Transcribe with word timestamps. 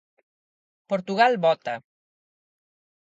Portugal 0.93 1.37
vota. 1.43 1.77